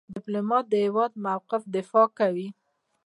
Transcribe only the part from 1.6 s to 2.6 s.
دفاع کوي.